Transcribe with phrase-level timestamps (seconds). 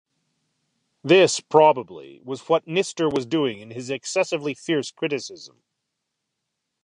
[1.03, 5.61] This, probably, was what Knister was doing in his excessively fierce criticism.